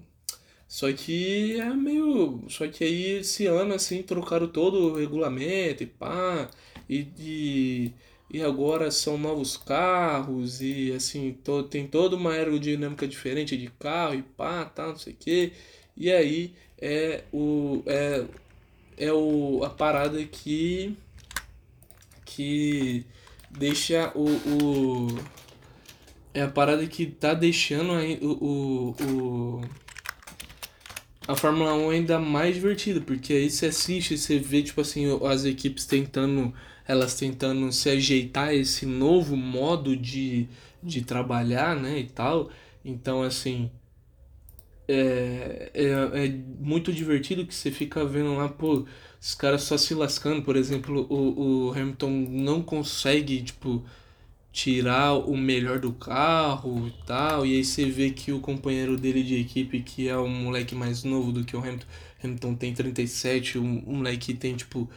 Só 0.67 0.91
que 0.91 1.59
é 1.59 1.69
meio. 1.73 2.43
Só 2.49 2.67
que 2.67 2.83
aí 2.83 3.17
esse 3.19 3.45
ano 3.45 3.73
assim 3.73 4.03
trocaram 4.03 4.47
todo 4.47 4.93
o 4.93 4.95
regulamento 4.95 5.83
e 5.83 5.85
pá. 5.87 6.49
E, 6.89 7.07
e, 7.19 7.93
e 8.31 8.41
agora 8.43 8.91
são 8.91 9.17
novos 9.17 9.57
carros 9.57 10.61
e 10.61 10.91
assim, 10.93 11.33
to, 11.43 11.63
tem 11.63 11.87
toda 11.87 12.15
uma 12.15 12.31
aerodinâmica 12.33 13.07
diferente 13.07 13.57
de 13.57 13.67
carro 13.79 14.15
e 14.15 14.21
pá, 14.23 14.65
tá, 14.65 14.87
não 14.87 14.97
sei 14.97 15.13
o 15.13 15.15
que. 15.17 15.53
E 15.97 16.11
aí 16.11 16.53
é 16.79 17.23
o. 17.33 17.83
É, 17.85 18.25
é 18.97 19.13
o, 19.13 19.63
a 19.63 19.69
parada 19.69 20.23
que. 20.25 20.97
que 22.25 23.05
deixa 23.57 24.11
o, 24.15 24.25
o 24.25 25.07
é 26.35 26.41
a 26.41 26.49
parada 26.49 26.85
que 26.85 27.05
tá 27.05 27.33
deixando 27.33 27.93
aí 27.93 28.19
o, 28.21 28.27
o, 28.27 28.95
o, 29.05 29.61
a 31.25 31.35
Fórmula 31.35 31.73
1 31.73 31.89
ainda 31.89 32.19
mais 32.19 32.55
divertida, 32.55 32.99
porque 32.99 33.31
aí 33.31 33.49
você 33.49 33.67
assiste, 33.67 34.17
você 34.17 34.37
vê, 34.37 34.61
tipo 34.61 34.81
assim, 34.81 35.05
as 35.25 35.45
equipes 35.45 35.85
tentando, 35.85 36.53
elas 36.85 37.15
tentando 37.15 37.71
se 37.71 37.89
ajeitar 37.89 38.53
esse 38.53 38.85
novo 38.85 39.37
modo 39.37 39.95
de, 39.95 40.49
de 40.83 41.03
trabalhar, 41.03 41.75
né, 41.75 41.99
e 41.99 42.07
tal. 42.07 42.49
Então, 42.83 43.23
assim, 43.23 43.71
é, 44.87 45.71
é, 45.73 46.25
é 46.25 46.29
muito 46.59 46.91
divertido 46.93 47.45
que 47.45 47.53
você 47.55 47.71
fica 47.71 48.05
vendo 48.05 48.35
lá, 48.35 48.49
pô, 48.49 48.85
os 49.21 49.35
caras 49.35 49.63
só 49.63 49.77
se 49.77 49.93
lascando, 49.93 50.41
por 50.43 50.55
exemplo, 50.55 51.07
o, 51.09 51.67
o 51.67 51.71
Hamilton 51.71 52.09
não 52.09 52.61
consegue, 52.61 53.41
tipo 53.41 53.83
tirar 54.55 55.15
o 55.15 55.35
melhor 55.35 55.79
do 55.79 55.91
carro 55.91 56.87
e 56.87 57.05
tal. 57.05 57.45
E 57.45 57.57
aí 57.57 57.65
você 57.65 57.85
vê 57.89 58.11
que 58.11 58.31
o 58.31 58.39
companheiro 58.39 58.97
dele 58.97 59.21
de 59.21 59.35
equipe, 59.35 59.81
que 59.81 60.07
é 60.07 60.17
um 60.17 60.29
moleque 60.29 60.73
mais 60.73 61.03
novo 61.03 61.33
do 61.33 61.43
que 61.43 61.57
o 61.57 61.59
Hamilton, 61.59 61.85
Hamilton 62.23 62.55
tem 62.55 62.73
37, 62.73 63.57
o 63.57 63.63
um, 63.63 63.83
um 63.85 63.95
moleque 63.97 64.33
tem 64.33 64.55
tipo 64.55 64.89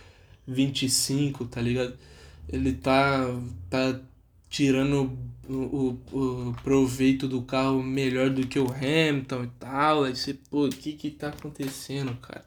25, 0.46 1.44
tá 1.46 1.60
ligado? 1.60 1.94
Ele 2.48 2.72
tá, 2.72 3.26
tá 3.68 4.00
tirando 4.48 5.18
o, 5.48 5.54
o, 6.12 6.48
o 6.50 6.54
proveito 6.62 7.28
do 7.28 7.42
carro 7.42 7.82
melhor 7.82 8.30
do 8.30 8.46
que 8.46 8.58
o 8.58 8.70
Hamilton 8.70 9.44
e 9.44 9.48
tal. 9.58 10.04
Aí 10.04 10.16
você, 10.16 10.34
pô, 10.34 10.66
o 10.66 10.70
que 10.70 10.92
que 10.92 11.10
tá 11.10 11.28
acontecendo, 11.28 12.14
cara? 12.16 12.44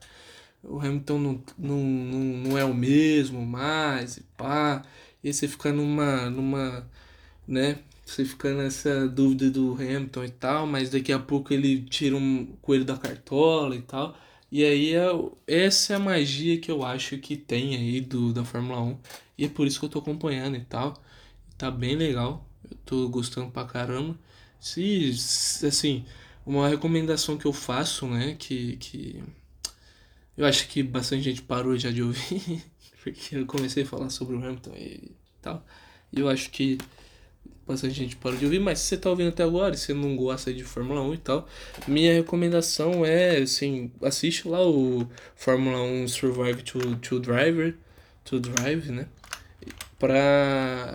O 0.63 0.79
Hamilton 0.79 1.19
não, 1.19 1.43
não, 1.57 1.77
não, 1.77 2.19
não 2.19 2.57
é 2.57 2.65
o 2.65 2.73
mesmo 2.73 3.45
mais 3.45 4.17
e 4.17 4.23
pá. 4.37 4.83
E 5.23 5.27
aí 5.27 5.33
você 5.33 5.47
fica 5.47 5.71
numa, 5.71 6.29
numa 6.29 6.87
né? 7.47 7.79
Você 8.05 8.25
fica 8.25 8.53
nessa 8.53 9.07
dúvida 9.07 9.49
do 9.49 9.73
Hamilton 9.73 10.25
e 10.25 10.29
tal, 10.31 10.67
mas 10.67 10.89
daqui 10.89 11.13
a 11.13 11.19
pouco 11.19 11.53
ele 11.53 11.81
tira 11.83 12.15
um 12.15 12.45
coelho 12.61 12.85
da 12.85 12.97
cartola 12.97 13.75
e 13.75 13.81
tal. 13.81 14.17
E 14.51 14.63
aí 14.65 14.93
é, 14.95 15.07
essa 15.47 15.93
é 15.93 15.95
a 15.95 15.99
magia 15.99 16.59
que 16.59 16.69
eu 16.69 16.83
acho 16.83 17.17
que 17.19 17.37
tem 17.37 17.75
aí 17.75 18.01
do, 18.01 18.33
da 18.33 18.43
Fórmula 18.43 18.81
1. 18.81 18.97
E 19.37 19.45
é 19.45 19.49
por 19.49 19.65
isso 19.65 19.79
que 19.79 19.85
eu 19.85 19.89
tô 19.89 19.99
acompanhando 19.99 20.57
e 20.57 20.61
tal. 20.65 21.01
Tá 21.61 21.69
bem 21.69 21.95
legal. 21.95 22.43
Eu 22.67 22.75
tô 22.83 23.07
gostando 23.07 23.51
pra 23.51 23.63
caramba. 23.65 24.17
Se, 24.59 25.11
assim, 25.63 26.03
uma 26.43 26.67
recomendação 26.67 27.37
que 27.37 27.45
eu 27.45 27.53
faço, 27.53 28.07
né, 28.07 28.35
que, 28.39 28.77
que 28.77 29.23
eu 30.35 30.43
acho 30.43 30.67
que 30.69 30.81
bastante 30.81 31.21
gente 31.21 31.43
parou 31.43 31.77
já 31.77 31.91
de 31.91 32.01
ouvir, 32.01 32.63
porque 33.03 33.35
eu 33.35 33.45
comecei 33.45 33.83
a 33.83 33.85
falar 33.85 34.09
sobre 34.09 34.35
o 34.35 34.43
Hamilton 34.43 34.73
e 34.75 35.11
tal. 35.39 35.63
E 36.11 36.19
eu 36.19 36.27
acho 36.29 36.49
que 36.49 36.79
bastante 37.67 37.93
gente 37.93 38.15
parou 38.15 38.39
de 38.39 38.45
ouvir, 38.45 38.59
mas 38.59 38.79
se 38.79 38.87
você 38.87 38.97
tá 38.97 39.11
ouvindo 39.11 39.29
até 39.29 39.43
agora 39.43 39.75
e 39.75 39.77
você 39.77 39.93
não 39.93 40.15
gosta 40.15 40.51
de 40.51 40.63
Fórmula 40.63 41.03
1 41.03 41.13
e 41.13 41.17
tal, 41.19 41.47
minha 41.87 42.11
recomendação 42.11 43.05
é, 43.05 43.37
assim, 43.37 43.91
assiste 44.01 44.47
lá 44.47 44.67
o 44.67 45.07
Fórmula 45.35 45.79
1 45.79 46.07
Survive 46.07 46.63
to, 46.63 46.95
to 46.95 47.19
Driver, 47.19 47.75
to 48.25 48.39
Drive, 48.39 48.89
né? 48.89 49.07
Pra, 49.99 50.91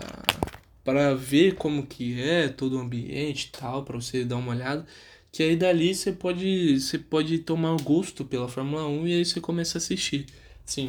pra 0.87 1.13
ver 1.13 1.55
como 1.55 1.85
que 1.85 2.21
é 2.21 2.47
todo 2.47 2.77
o 2.77 2.79
ambiente 2.79 3.49
e 3.49 3.59
tal, 3.59 3.83
pra 3.83 3.97
você 3.97 4.23
dar 4.23 4.37
uma 4.37 4.53
olhada. 4.53 4.87
Que 5.33 5.43
aí 5.43 5.57
dali 5.57 5.93
você 5.93 6.13
pode, 6.13 6.79
você 6.79 6.97
pode 6.97 7.39
tomar 7.39 7.75
gosto 7.81 8.23
pela 8.23 8.47
Fórmula 8.47 8.87
1 8.87 9.05
e 9.07 9.13
aí 9.15 9.25
você 9.25 9.41
começa 9.41 9.77
a 9.77 9.79
assistir. 9.79 10.25
Sim, 10.65 10.87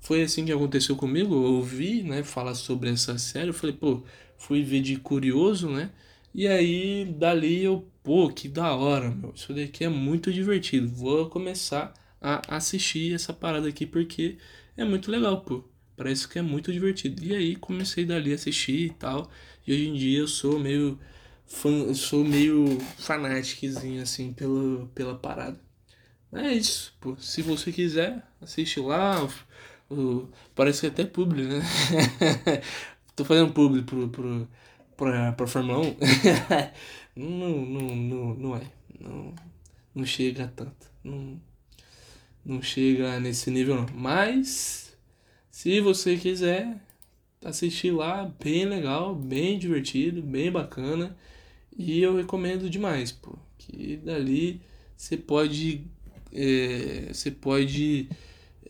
foi 0.00 0.22
assim 0.22 0.44
que 0.44 0.52
aconteceu 0.52 0.96
comigo. 0.96 1.34
Eu 1.34 1.54
ouvi, 1.54 2.02
né, 2.02 2.22
falar 2.22 2.54
sobre 2.54 2.90
essa 2.90 3.16
série. 3.16 3.48
Eu 3.48 3.54
falei, 3.54 3.74
pô, 3.74 4.02
fui 4.36 4.62
ver 4.62 4.82
de 4.82 4.96
curioso, 4.96 5.70
né? 5.70 5.92
E 6.34 6.46
aí 6.46 7.06
dali 7.06 7.64
eu, 7.64 7.88
pô, 8.02 8.28
que 8.28 8.48
da 8.48 8.74
hora, 8.76 9.10
meu. 9.10 9.32
Isso 9.34 9.54
daqui 9.54 9.82
é 9.84 9.88
muito 9.88 10.30
divertido. 10.30 10.88
Vou 10.88 11.30
começar 11.30 11.94
a 12.20 12.42
assistir 12.54 13.14
essa 13.14 13.32
parada 13.32 13.66
aqui 13.68 13.86
porque 13.86 14.36
é 14.76 14.84
muito 14.84 15.10
legal, 15.10 15.40
pô. 15.40 15.64
Parece 15.98 16.28
que 16.28 16.38
é 16.38 16.42
muito 16.42 16.72
divertido. 16.72 17.24
E 17.24 17.34
aí 17.34 17.56
comecei 17.56 18.04
dali 18.06 18.30
a 18.30 18.36
assistir 18.36 18.86
e 18.86 18.90
tal. 18.90 19.28
E 19.66 19.72
hoje 19.72 19.88
em 19.88 19.94
dia 19.94 20.20
eu 20.20 20.28
sou 20.28 20.56
meio 20.60 20.96
fã, 21.44 21.92
sou 21.92 22.24
meio 22.24 22.78
fanáticozinho 22.98 24.00
assim 24.00 24.32
pelo, 24.32 24.88
pela 24.94 25.18
parada. 25.18 25.58
É 26.32 26.52
isso, 26.52 26.96
pô. 27.00 27.16
Se 27.16 27.42
você 27.42 27.72
quiser, 27.72 28.22
assiste 28.40 28.78
lá. 28.78 29.28
O, 29.90 29.94
o, 29.94 30.28
parece 30.54 30.80
que 30.82 30.86
é 30.86 30.90
até 30.90 31.04
publi, 31.04 31.42
né? 31.42 31.62
Tô 33.16 33.24
fazendo 33.24 33.52
publi 33.52 33.82
pro, 33.82 34.08
pro, 34.08 34.48
pra, 34.96 35.32
pra 35.32 35.46
Fórmula 35.48 35.80
1. 35.84 35.96
não, 37.16 37.66
não, 37.66 37.96
não, 37.96 38.34
não 38.34 38.56
é. 38.56 38.62
Não, 39.00 39.34
não 39.92 40.04
chega 40.06 40.52
tanto. 40.54 40.88
Não, 41.02 41.40
não 42.44 42.62
chega 42.62 43.18
nesse 43.18 43.50
nível 43.50 43.74
não. 43.74 43.86
Mas 43.92 44.87
se 45.58 45.80
você 45.80 46.16
quiser 46.16 46.80
assistir 47.44 47.90
lá, 47.90 48.32
bem 48.38 48.64
legal, 48.64 49.12
bem 49.12 49.58
divertido, 49.58 50.22
bem 50.22 50.52
bacana. 50.52 51.16
E 51.76 52.00
eu 52.00 52.16
recomendo 52.16 52.70
demais, 52.70 53.10
pô. 53.10 53.36
Que 53.58 53.96
dali 53.96 54.60
você 54.96 55.16
pode. 55.16 55.84
É, 56.32 57.12
você 57.12 57.32
pode 57.32 58.08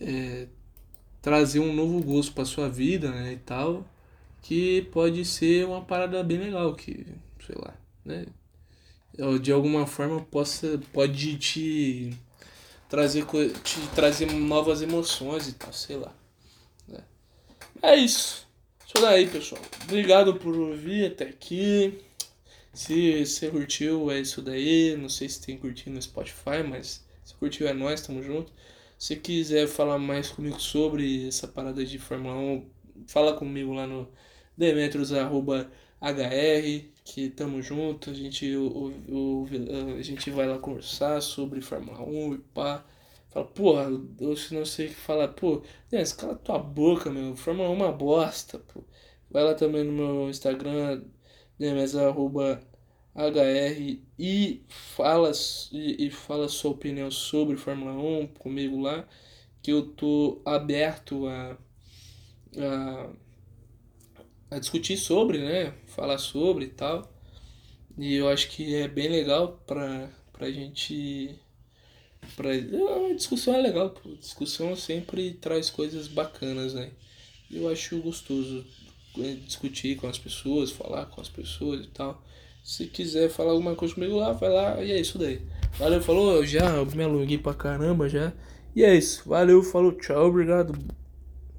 é, 0.01 0.47
trazer 1.21 1.61
um 1.61 1.75
novo 1.75 2.03
gosto 2.03 2.33
para 2.33 2.47
sua 2.47 2.71
vida, 2.71 3.11
né? 3.11 3.35
E 3.35 3.37
tal 3.37 3.87
que 4.41 4.89
pode 4.91 5.27
ser 5.27 5.67
uma 5.67 5.83
parada 5.83 6.25
bem 6.25 6.39
legal, 6.39 6.75
que, 6.75 7.07
sei 7.45 7.57
lá, 7.59 7.75
né? 8.03 8.25
De 9.43 9.53
alguma 9.53 9.87
forma 9.87 10.23
possa, 10.23 10.81
pode 10.91 11.37
te 11.37 12.15
trazer, 12.89 13.27
te 13.63 13.79
trazer 13.95 14.33
novas 14.33 14.81
emoções 14.81 15.49
e 15.49 15.53
tal, 15.53 15.71
sei 15.71 15.99
lá. 15.99 16.15
É 17.83 17.97
isso. 17.97 18.47
Isso 18.87 19.03
daí, 19.03 19.29
pessoal. 19.29 19.61
Obrigado 19.85 20.35
por 20.35 20.57
ouvir 20.57 21.07
até 21.07 21.25
aqui. 21.25 22.01
Se 22.73 23.25
você 23.25 23.51
curtiu, 23.51 24.11
é 24.11 24.21
isso 24.21 24.43
daí. 24.43 24.97
Não 24.97 25.09
sei 25.09 25.29
se 25.29 25.41
tem 25.45 25.57
curtido 25.57 25.91
no 25.95 26.03
Spotify, 26.03 26.63
mas 26.69 27.05
se 27.25 27.35
curtiu 27.35 27.69
é 27.69 27.73
nós, 27.73 28.01
tamo 28.01 28.23
junto. 28.23 28.53
Se 28.99 29.15
quiser 29.17 29.69
falar 29.69 29.99
mais 29.99 30.29
comigo 30.29 30.61
sobre 30.61 31.29
essa 31.29 31.47
parada 31.47 31.85
de 31.85 31.99
Fórmula 31.99 32.35
1, 32.35 32.67
fala 33.07 33.37
comigo 33.37 33.73
lá 33.73 33.87
no 33.87 34.09
demetros.hr, 34.57 35.69
que 37.05 37.31
tamo 37.31 37.63
junto, 37.63 38.11
a 38.11 38.15
gente, 38.15 38.53
a 39.99 40.03
gente 40.03 40.31
vai 40.31 40.49
lá 40.49 40.59
conversar 40.59 41.21
sobre 41.21 41.61
Fórmula 41.61 42.03
1 42.03 42.35
e 42.35 42.39
pá. 42.39 42.85
Fala, 43.31 43.47
porra, 43.47 43.83
eu 44.21 44.35
não 44.53 44.65
sei 44.65 44.87
o 44.87 44.89
que 44.91 44.95
falar, 44.95 45.29
pô, 45.29 45.63
Denis, 45.91 46.13
cala 46.13 46.35
tua 46.37 46.59
boca, 46.59 47.11
meu, 47.11 47.37
Fórmula 47.37 47.69
1 47.71 47.73
é 47.73 47.77
uma 47.77 47.93
bosta, 47.93 48.59
pô. 48.59 48.83
Vai 49.31 49.45
lá 49.45 49.55
também 49.55 49.85
no 49.85 49.93
meu 49.93 50.31
Instagram, 50.31 51.03
demes.hr 51.59 52.17
e 54.19 54.63
fala, 54.69 55.33
e, 55.73 56.07
e 56.07 56.11
fala 56.11 56.49
sua 56.49 56.71
opinião 56.71 57.11
sobre 57.11 57.57
Fórmula 57.57 57.93
1 57.93 58.27
comigo 58.39 58.81
lá, 58.81 59.07
que 59.63 59.73
eu 59.73 59.89
tô 59.93 60.41
aberto 60.47 61.27
a, 61.27 61.59
a 62.57 63.11
a 64.51 64.59
discutir 64.59 64.97
sobre, 64.97 65.39
né? 65.39 65.73
Falar 65.87 66.19
sobre 66.19 66.67
e 66.67 66.69
tal. 66.69 67.11
E 67.99 68.15
eu 68.17 68.29
acho 68.29 68.51
que 68.51 68.75
é 68.77 68.89
bem 68.89 69.09
legal 69.09 69.59
pra, 69.67 70.11
pra 70.33 70.51
gente. 70.51 71.39
Pra, 72.37 72.51
a 72.51 73.15
discussão 73.15 73.55
é 73.55 73.63
legal, 73.63 73.91
pô. 73.91 74.11
discussão 74.21 74.75
sempre 74.77 75.33
traz 75.33 75.71
coisas 75.71 76.09
bacanas, 76.09 76.75
né? 76.75 76.91
Eu 77.51 77.69
acho 77.69 77.99
gostoso 77.99 78.65
é, 79.19 79.35
discutir 79.45 79.97
com 79.97 80.07
as 80.07 80.19
pessoas, 80.19 80.71
falar 80.71 81.07
com 81.07 81.21
as 81.21 81.29
pessoas 81.29 81.85
e 81.85 81.89
tal. 81.89 82.23
Se 82.63 82.87
quiser 82.87 83.31
falar 83.31 83.53
alguma 83.53 83.75
coisa 83.75 83.95
comigo 83.95 84.17
lá, 84.17 84.33
vai 84.33 84.51
lá 84.51 84.83
e 84.83 84.93
é 84.93 85.01
isso 85.01 85.19
daí. 85.19 85.41
Valeu, 85.79 86.03
falou, 86.03 86.45
já 86.45 86.85
me 86.85 87.03
alonguei 87.03 87.39
pra 87.39 87.55
caramba 87.55 88.09
já. 88.09 88.33
E 88.77 88.85
é 88.85 88.95
isso, 88.95 89.23
valeu, 89.27 89.63
falou, 89.63 89.93
tchau, 89.93 90.29
obrigado. 90.29 90.73